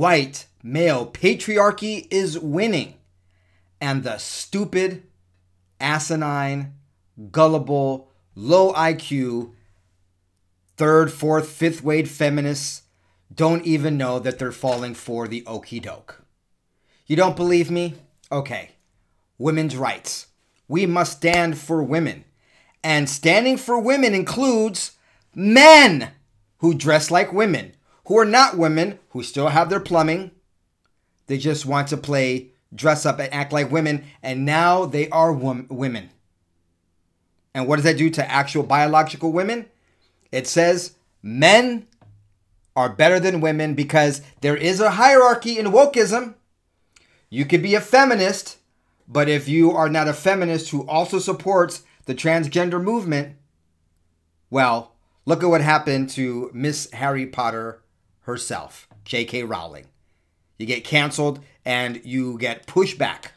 [0.00, 2.94] white male patriarchy is winning,
[3.82, 5.02] and the stupid,
[5.78, 6.72] asinine,
[7.30, 9.52] gullible, low IQ,
[10.78, 12.84] third, fourth, fifth wave feminists
[13.34, 16.22] don't even know that they're falling for the okey doke.
[17.06, 17.96] You don't believe me?
[18.32, 18.70] Okay.
[19.36, 20.28] Women's rights.
[20.66, 22.24] We must stand for women.
[22.82, 24.92] And standing for women includes
[25.34, 26.12] men
[26.58, 27.74] who dress like women,
[28.10, 30.32] who are not women, who still have their plumbing.
[31.28, 35.32] They just want to play dress up and act like women, and now they are
[35.32, 36.10] wom- women.
[37.54, 39.66] And what does that do to actual biological women?
[40.32, 41.86] It says men
[42.74, 46.34] are better than women because there is a hierarchy in wokeism.
[47.28, 48.58] You could be a feminist,
[49.06, 53.36] but if you are not a feminist who also supports the transgender movement,
[54.50, 57.80] well, look at what happened to Miss Harry Potter
[58.22, 59.44] herself, J.K.
[59.44, 59.86] Rowling.
[60.58, 63.32] You get canceled and you get pushed back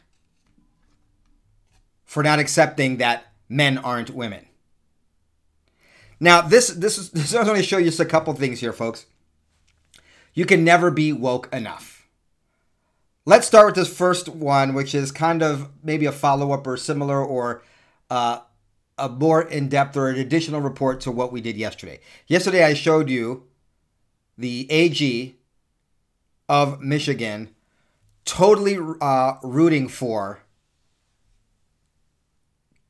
[2.04, 4.46] for not accepting that men aren't women.
[6.20, 8.72] Now, this this is this is going to show you just a couple things here,
[8.72, 9.06] folks.
[10.32, 12.06] You can never be woke enough.
[13.26, 16.76] Let's start with this first one, which is kind of maybe a follow up or
[16.76, 17.62] similar or
[18.10, 18.40] uh,
[18.98, 22.00] a more in depth or an additional report to what we did yesterday.
[22.26, 23.44] Yesterday, I showed you
[24.36, 25.36] the AG
[26.48, 27.54] of Michigan
[28.24, 30.40] totally uh, rooting for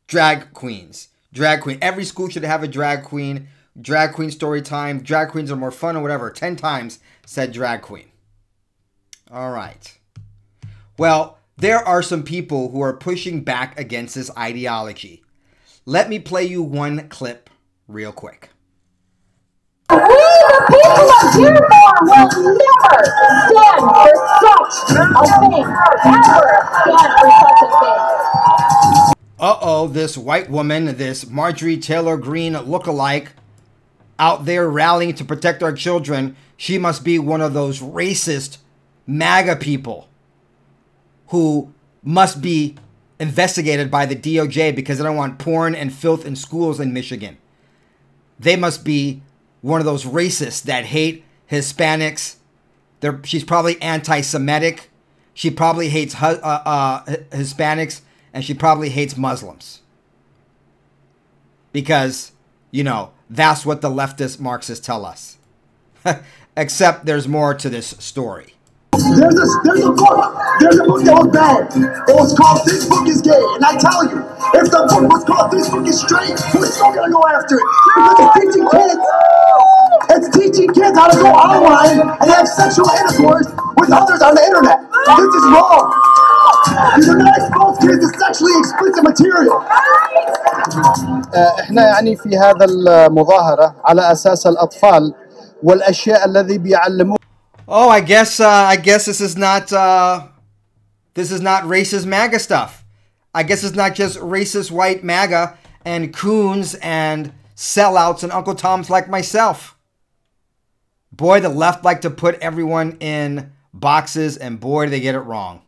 [0.06, 1.08] drag queens.
[1.32, 1.78] Drag queen.
[1.82, 3.48] Every school should have a drag queen.
[3.80, 5.02] Drag queen story time.
[5.02, 6.30] Drag queens are more fun or whatever.
[6.30, 8.06] 10 times said drag queen.
[9.30, 9.98] All right.
[10.96, 15.24] Well, there are some people who are pushing back against this ideology.
[15.84, 17.50] Let me play you one clip
[17.88, 18.50] real quick.
[20.54, 25.66] The people of Dearborn, will never stand for such a thing.
[26.78, 27.98] Stand for such a thing.
[29.40, 33.32] Uh oh, this white woman, this Marjorie Taylor Greene look-alike,
[34.20, 38.58] out there rallying to protect our children, she must be one of those racist
[39.08, 40.08] MAGA people
[41.28, 42.76] who must be
[43.18, 47.38] investigated by the DOJ because they don't want porn and filth in schools in Michigan.
[48.38, 49.22] They must be
[49.64, 52.36] one of those racists that hate Hispanics.
[53.00, 54.90] They're, she's probably anti Semitic.
[55.32, 58.02] She probably hates uh, uh, Hispanics
[58.34, 59.80] and she probably hates Muslims.
[61.72, 62.32] Because,
[62.72, 65.38] you know, that's what the leftist Marxists tell us.
[66.56, 68.56] Except there's more to this story.
[69.03, 70.19] There's a, there's a book.
[70.59, 71.71] There's a book that was banned.
[72.07, 73.35] It was called This Book is Gay.
[73.55, 74.21] And I tell you,
[74.53, 77.57] if the book was called This Book is Straight, we're still going to go after
[77.57, 77.65] it.
[77.95, 79.01] Because it's teaching kids.
[80.13, 83.47] It's teaching kids how to go online and have sexual intercourse
[83.81, 84.77] with others on the internet.
[84.87, 85.85] This is wrong.
[86.99, 89.57] You do not expose kids to sexually explicit material.
[91.59, 95.13] احنا يعني في هذا المظاهرة على أساس الأطفال
[95.63, 97.17] والأشياء الذي بيعلموه
[97.66, 100.28] Oh, I guess uh, I guess this is not uh,
[101.14, 102.84] this is not racist MAGA stuff.
[103.34, 108.90] I guess it's not just racist white MAGA and coons and sellouts and Uncle Toms
[108.90, 109.78] like myself.
[111.10, 115.20] Boy, the left like to put everyone in boxes, and boy, do they get it
[115.20, 115.62] wrong.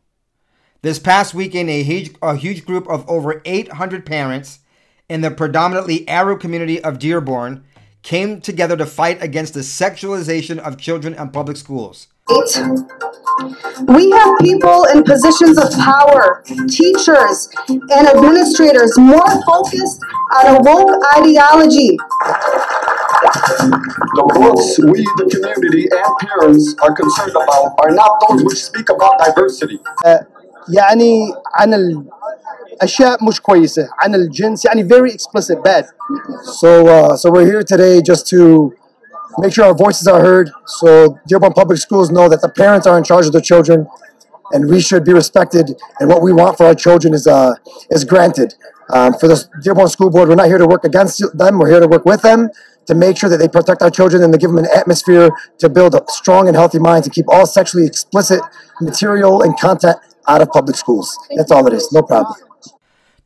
[0.83, 4.61] This past weekend, a huge, a huge group of over 800 parents
[5.09, 7.65] in the predominantly Arab community of Dearborn
[8.06, 12.07] came together to fight against the sexualization of children in public schools.
[13.88, 20.00] We have people in positions of power, teachers and administrators more focused
[20.38, 21.97] on a woke ideology.
[24.18, 28.90] The books we, the community, and parents are concerned about are not those which speak
[28.90, 29.79] about diversity.
[30.69, 31.74] يعني عن
[32.76, 35.85] الأشياء مش كويسة عن الجنس يعني very explicit bad
[36.43, 38.73] So, uh, so we're here today just to
[39.38, 40.52] make sure our voices are heard.
[40.66, 43.88] So Dearborn Public Schools know that the parents are in charge of their children,
[44.53, 45.66] and we should be respected.
[45.99, 47.53] And what we want for our children is uh,
[47.90, 48.55] is granted.
[48.90, 51.59] Um, for the Dearborn School Board, we're not here to work against them.
[51.59, 52.49] We're here to work with them
[52.88, 55.29] to make sure that they protect our children and to give them an atmosphere
[55.59, 58.41] to build a strong and healthy mind to keep all sexually explicit
[58.82, 59.97] material and content
[60.28, 61.17] out of public schools.
[61.38, 61.90] That's all it is.
[61.93, 62.35] No problem.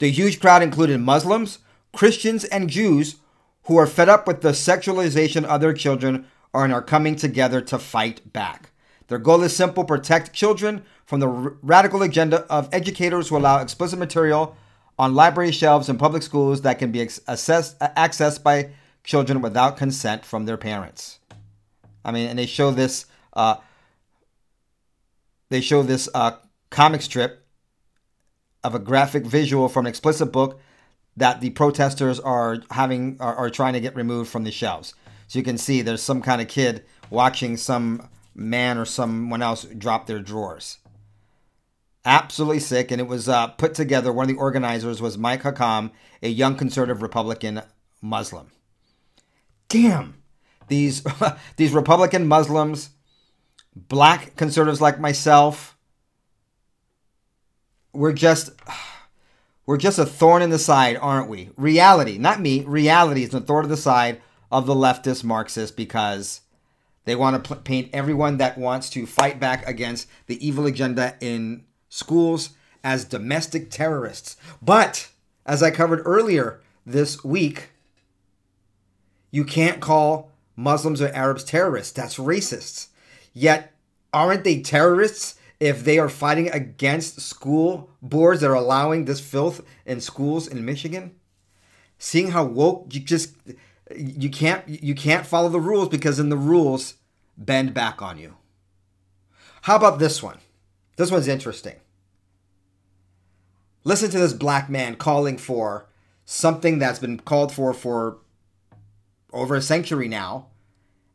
[0.00, 1.58] The huge crowd included Muslims,
[1.92, 3.16] Christians, and Jews
[3.64, 7.78] who are fed up with the sexualization of their children and are coming together to
[7.78, 8.70] fight back.
[9.08, 13.60] Their goal is simple protect children from the r- radical agenda of educators who allow
[13.60, 14.56] explicit material
[14.98, 18.70] on library shelves in public schools that can be ex- assessed, accessed by
[19.04, 21.18] children without consent from their parents.
[22.04, 23.04] I mean, and they show this
[23.34, 23.56] uh,
[25.50, 26.36] they show this uh,
[26.70, 27.46] comic strip
[28.62, 30.60] of a graphic visual from an explicit book
[31.16, 34.94] that the protesters are having are, are trying to get removed from the shelves.
[35.28, 39.64] So you can see there's some kind of kid watching some man or someone else
[39.64, 40.78] drop their drawers.
[42.04, 44.12] Absolutely sick, and it was uh, put together.
[44.12, 45.90] One of the organizers was Mike Hakam,
[46.22, 47.60] a young conservative Republican
[48.00, 48.50] Muslim.
[49.68, 50.22] Damn,
[50.68, 51.04] these
[51.56, 52.90] these Republican Muslims,
[53.76, 55.76] black conservatives like myself,
[57.92, 58.50] we're just
[59.66, 61.50] we're just a thorn in the side, aren't we?
[61.56, 62.64] Reality, not me.
[62.64, 64.20] Reality is a thorn in the side
[64.50, 66.40] of the leftist Marxists because
[67.04, 71.64] they want to paint everyone that wants to fight back against the evil agenda in
[71.88, 72.50] schools
[72.82, 74.36] as domestic terrorists.
[74.60, 75.08] But
[75.46, 77.70] as I covered earlier this week,
[79.30, 81.92] you can't call Muslims or Arabs terrorists.
[81.92, 82.88] That's racists.
[83.32, 83.72] Yet,
[84.12, 89.62] aren't they terrorists if they are fighting against school boards that are allowing this filth
[89.84, 91.14] in schools in Michigan?
[91.98, 93.34] Seeing how woke you just
[93.94, 96.94] you can't you can't follow the rules because then the rules
[97.36, 98.36] bend back on you.
[99.62, 100.38] How about this one?
[100.96, 101.76] This one's interesting.
[103.84, 105.88] Listen to this black man calling for
[106.24, 108.18] something that's been called for for
[109.32, 110.46] over a century now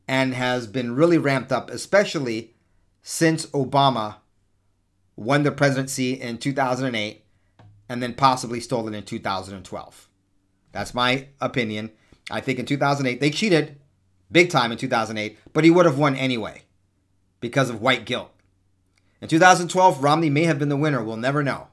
[0.07, 2.53] and has been really ramped up, especially
[3.01, 4.17] since Obama
[5.15, 7.23] won the presidency in 2008
[7.87, 10.09] and then possibly stole it in 2012.
[10.71, 11.91] That's my opinion.
[12.29, 13.79] I think in 2008, they cheated
[14.31, 16.63] big time in 2008, but he would have won anyway
[17.39, 18.31] because of white guilt.
[19.21, 21.03] In 2012, Romney may have been the winner.
[21.03, 21.67] We'll never know.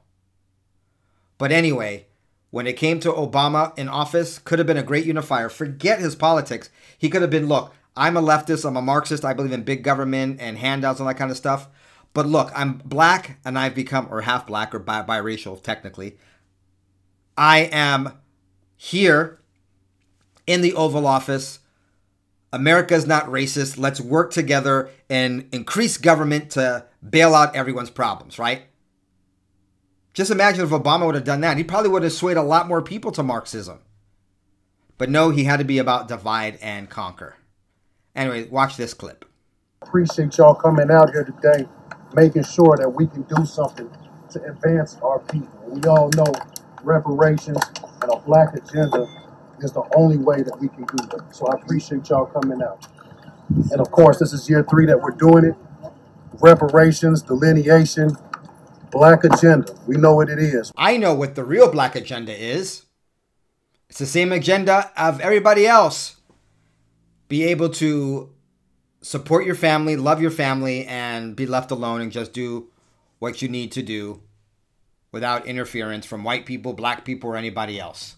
[1.37, 2.07] But anyway,
[2.51, 5.49] when it came to Obama in office, could have been a great unifier.
[5.49, 6.69] Forget his politics.
[6.97, 9.83] He could have been, look, I'm a leftist, I'm a Marxist, I believe in big
[9.83, 11.67] government and handouts and that kind of stuff.
[12.13, 16.17] But look, I'm black and I've become, or half black or bi- biracial technically.
[17.37, 18.13] I am
[18.75, 19.39] here
[20.45, 21.59] in the Oval Office.
[22.51, 23.79] America is not racist.
[23.79, 28.63] Let's work together and increase government to bail out everyone's problems, right?
[30.13, 31.57] Just imagine if Obama would have done that.
[31.57, 33.79] He probably would have swayed a lot more people to Marxism.
[34.99, 37.35] But no, he had to be about divide and conquer.
[38.15, 39.25] Anyway, watch this clip.
[39.81, 41.67] Appreciate y'all coming out here today,
[42.13, 43.89] making sure that we can do something
[44.31, 45.49] to advance our people.
[45.67, 46.33] We all know
[46.83, 47.57] reparations
[48.01, 49.07] and a black agenda
[49.59, 51.35] is the only way that we can do that.
[51.35, 52.87] So I appreciate y'all coming out.
[53.71, 55.55] And of course, this is year three that we're doing it.
[56.41, 58.11] Reparations, delineation,
[58.91, 59.73] black agenda.
[59.87, 60.71] We know what it is.
[60.75, 62.85] I know what the real black agenda is.
[63.89, 66.17] It's the same agenda of everybody else.
[67.27, 68.31] Be able to
[69.03, 72.69] support your family, love your family, and be left alone and just do
[73.19, 74.21] what you need to do
[75.11, 78.15] without interference from white people, black people, or anybody else.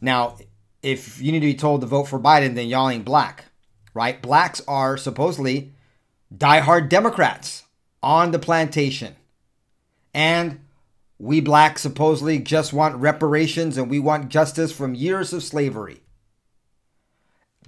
[0.00, 0.38] Now,
[0.82, 3.46] if you need to be told to vote for Biden, then y'all ain't black,
[3.92, 4.22] right?
[4.22, 5.72] Blacks are supposedly
[6.34, 7.64] diehard Democrats
[8.02, 9.16] on the plantation.
[10.14, 10.60] And
[11.18, 16.00] we blacks supposedly just want reparations and we want justice from years of slavery.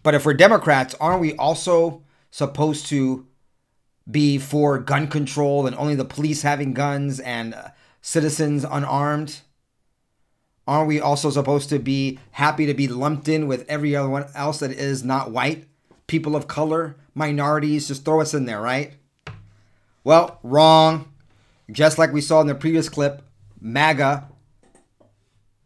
[0.02, 2.02] But if we're Democrats, aren't we also
[2.33, 3.27] supposed to
[4.11, 7.69] be for gun control and only the police having guns and uh,
[8.01, 9.43] citizens unarmed?
[10.67, 14.27] Aren't we also supposed to be happy to be lumped in with every other one
[14.35, 15.67] else that is not white?
[16.09, 18.95] People of color, minorities, just throw us in there, right?
[20.03, 21.12] Well, wrong.
[21.71, 23.23] Just like we saw in the previous clip,
[23.61, 24.29] MAGA,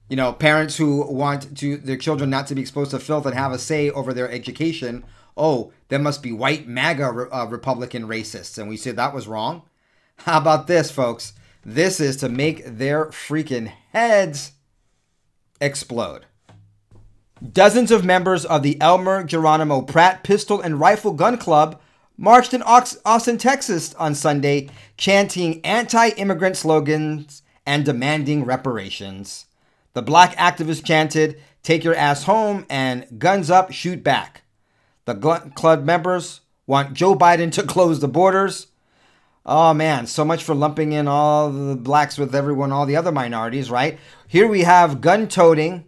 [0.09, 3.35] you know, parents who want to their children not to be exposed to filth and
[3.35, 5.05] have a say over their education.
[5.37, 9.63] Oh, there must be white MAGA uh, Republican racists, and we said that was wrong.
[10.19, 11.35] How about this, folks?
[11.65, 14.53] This is to make their freaking heads
[15.61, 16.27] explode.
[17.53, 21.81] Dozens of members of the Elmer Geronimo Pratt Pistol and Rifle Gun Club
[22.17, 29.47] marched in Austin, Texas on Sunday, chanting anti immigrant slogans and demanding reparations.
[29.93, 34.43] The black activists chanted, Take your ass home and guns up, shoot back.
[35.07, 35.15] The
[35.55, 38.67] club members want Joe Biden to close the borders.
[39.47, 43.13] Oh man, so much for lumping in all the blacks with everyone, all the other
[43.13, 43.99] minorities, right?
[44.27, 45.85] Here we have gun toting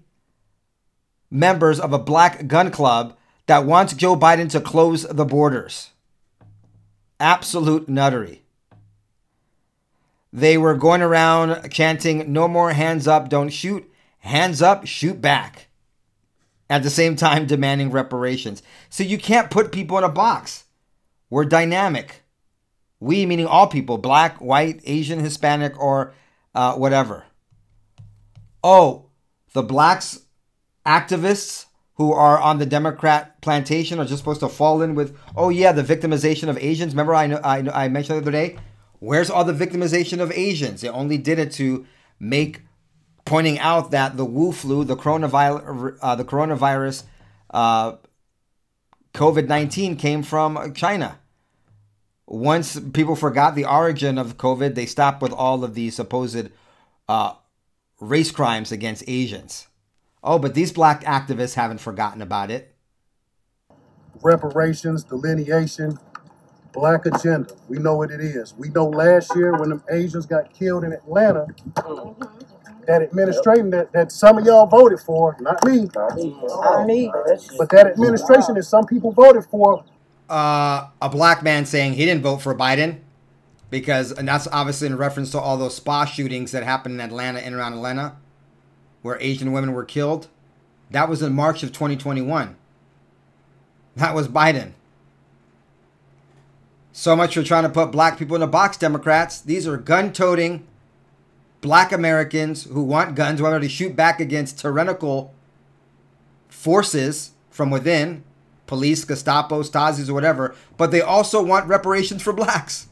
[1.30, 5.90] members of a black gun club that wants Joe Biden to close the borders.
[7.18, 8.42] Absolute nuttery.
[10.32, 13.90] They were going around chanting, No more hands up, don't shoot.
[14.18, 15.67] Hands up, shoot back.
[16.70, 18.62] At the same time, demanding reparations.
[18.90, 20.64] So you can't put people in a box.
[21.30, 22.22] We're dynamic.
[23.00, 26.12] We meaning all people, black, white, Asian, Hispanic, or
[26.54, 27.24] uh, whatever.
[28.62, 29.06] Oh,
[29.52, 30.20] the blacks
[30.84, 35.48] activists who are on the Democrat plantation are just supposed to fall in with, oh
[35.48, 36.92] yeah, the victimization of Asians.
[36.92, 38.58] Remember, I know, I, know, I mentioned the other day.
[39.00, 40.80] Where's all the victimization of Asians?
[40.80, 41.86] They only did it to
[42.20, 42.62] make
[43.28, 47.04] pointing out that the Wu flu, the coronavirus, uh, the coronavirus,
[47.50, 47.92] uh,
[49.14, 51.18] COVID nineteen came from China.
[52.26, 56.48] Once people forgot the origin of COVID, they stopped with all of these supposed
[57.08, 57.32] uh,
[58.00, 59.68] race crimes against Asians.
[60.22, 62.74] Oh, but these black activists haven't forgotten about it.
[64.22, 65.98] reparations, delineation,
[66.72, 67.54] black agenda.
[67.68, 68.54] We know what it is.
[68.54, 71.46] We know last year when them Asians got killed in Atlanta,
[72.88, 77.12] that administration that, that some of y'all voted for, not me, not me,
[77.58, 79.84] but that administration that some people voted for,
[80.28, 82.98] Uh, a black man saying he didn't vote for Biden
[83.70, 87.38] because, and that's obviously in reference to all those spa shootings that happened in Atlanta
[87.40, 88.16] and around Atlanta,
[89.02, 90.28] where Asian women were killed.
[90.90, 92.56] That was in March of 2021.
[93.96, 94.72] That was Biden.
[96.92, 99.40] So much for trying to put black people in a box, Democrats.
[99.40, 100.66] These are gun toting
[101.60, 105.34] black Americans who want guns, who whether to shoot back against tyrannical
[106.48, 108.24] forces from within
[108.66, 112.88] police, Gestapo, Stasi's, or whatever, but they also want reparations for blacks.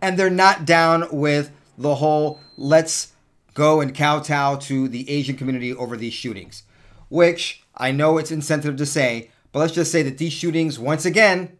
[0.00, 3.12] And they're not down with the whole let's
[3.54, 6.64] go and kowtow to the Asian community over these shootings,
[7.08, 11.04] which I know it's insensitive to say, but let's just say that these shootings, once
[11.04, 11.56] again,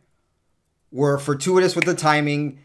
[0.90, 2.58] were fortuitous with the timing,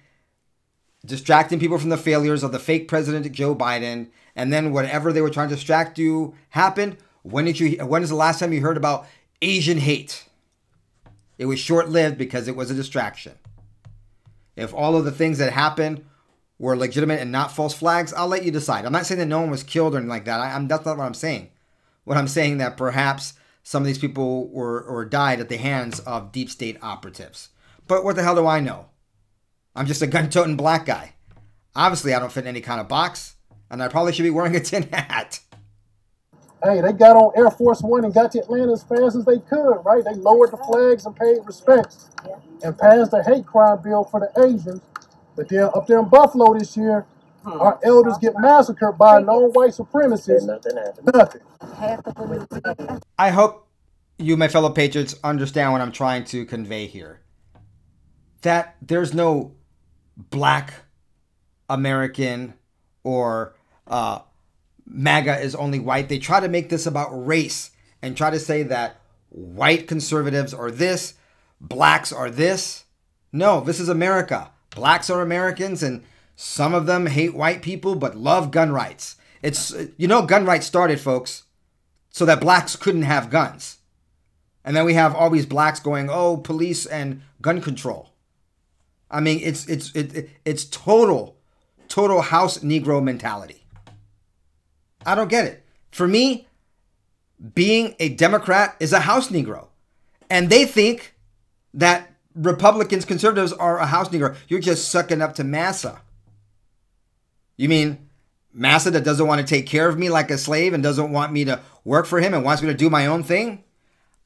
[1.05, 5.21] distracting people from the failures of the fake president Joe Biden, and then whatever they
[5.21, 6.97] were trying to distract you happened.
[7.23, 7.85] When did you?
[7.85, 9.05] When is the last time you heard about
[9.41, 10.27] Asian hate?
[11.37, 13.33] It was short-lived because it was a distraction.
[14.55, 16.03] If all of the things that happened
[16.57, 18.85] were legitimate and not false flags, I'll let you decide.
[18.85, 20.39] I'm not saying that no one was killed or anything like that.
[20.39, 21.49] I, am that's not what I'm saying.
[22.05, 25.99] What I'm saying that perhaps some of these people were or died at the hands
[25.99, 27.49] of deep state operatives.
[27.87, 28.87] But what the hell do I know?
[29.77, 31.13] I'm just a gun-toting black guy.
[31.75, 33.35] Obviously, I don't fit in any kind of box,
[33.69, 35.39] and I probably should be wearing a tin hat.
[36.63, 39.37] hey, they got on Air Force One and got to Atlanta as fast as they
[39.37, 40.03] could, right?
[40.03, 42.09] They lowered the flags and paid respects
[42.63, 44.81] and passed a hate crime bill for the Asians.
[45.35, 47.05] But then up there in Buffalo this year,
[47.43, 47.61] hmm.
[47.61, 50.47] our elders get massacred by non-white supremacists.
[50.47, 51.09] Nothing happened.
[51.13, 53.01] Nothing.
[53.19, 53.67] I hope
[54.17, 57.21] you, my fellow patriots, understand what I'm trying to convey here.
[58.41, 59.53] That there's no
[60.17, 60.73] black
[61.69, 62.55] American
[63.03, 63.55] or
[63.85, 64.19] uh,
[64.85, 66.09] MAGA is only white.
[66.09, 67.71] They try to make this about race
[68.01, 71.13] and try to say that white conservatives are this,
[71.61, 72.85] blacks are this.
[73.31, 74.51] No, this is America.
[74.71, 76.03] Blacks are Americans, and
[76.35, 79.15] some of them hate white people but love gun rights.
[79.41, 81.43] It's you know gun rights started, folks,
[82.09, 83.77] so that blacks couldn't have guns.
[84.63, 88.13] And then we have all these blacks going, "Oh, police and gun control."
[89.09, 91.35] I mean, it's it's it, it- it's total
[91.87, 93.63] total house negro mentality.
[95.05, 95.63] I don't get it.
[95.91, 96.47] For me,
[97.55, 99.67] being a Democrat is a house negro.
[100.29, 101.15] And they think
[101.73, 104.35] that Republicans, conservatives are a house negro.
[104.49, 106.01] You're just sucking up to Massa.
[107.55, 108.09] You mean
[108.53, 111.31] Massa that doesn't want to take care of me like a slave and doesn't want
[111.31, 113.63] me to work for him and wants me to do my own thing?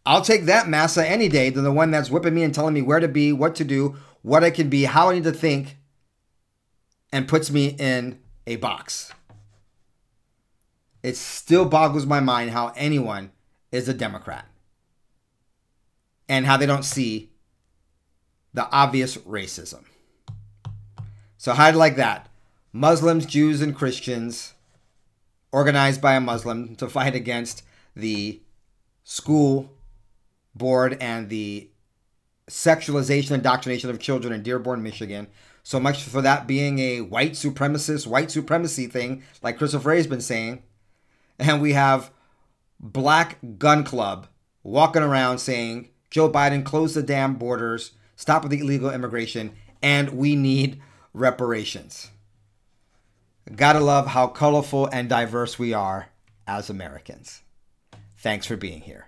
[0.05, 2.81] I'll take that Massa any day than the one that's whipping me and telling me
[2.81, 5.77] where to be, what to do, what I can be, how I need to think,
[7.11, 9.11] and puts me in a box.
[11.03, 13.31] It still boggles my mind how anyone
[13.71, 14.45] is a Democrat
[16.29, 17.31] and how they don't see
[18.53, 19.85] the obvious racism.
[21.37, 22.29] So, hide like that.
[22.71, 24.53] Muslims, Jews, and Christians
[25.51, 27.63] organized by a Muslim to fight against
[27.95, 28.41] the
[29.03, 29.71] school
[30.55, 31.70] board and the
[32.51, 35.27] sexualization and indoctrination of children in Dearborn, Michigan.
[35.63, 40.21] So much for that being a white supremacist, white supremacy thing, like Christopher Wray's been
[40.21, 40.61] saying.
[41.39, 42.11] And we have
[42.77, 44.27] Black Gun Club
[44.63, 50.09] walking around saying Joe Biden close the damn borders, stop with the illegal immigration, and
[50.09, 50.81] we need
[51.13, 52.11] reparations.
[53.55, 56.09] Gotta love how colorful and diverse we are
[56.45, 57.43] as Americans.
[58.17, 59.07] Thanks for being here.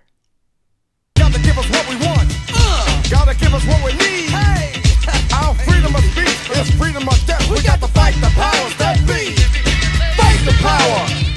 [3.10, 3.84] Gotta give us what we want.
[3.84, 4.30] Gotta give us what we need.
[4.30, 4.80] Hey.
[5.34, 7.48] Our freedom of speech is freedom of death.
[7.50, 9.34] We got to fight the powers that be.
[10.16, 11.33] Fight the power